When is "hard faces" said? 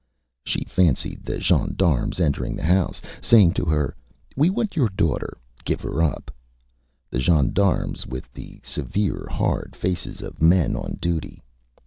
9.29-10.23